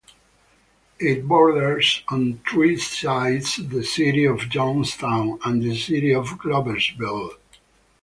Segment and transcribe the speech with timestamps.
[0.97, 7.35] It borders on three sides the city of Johnstown and the city of Gloversville.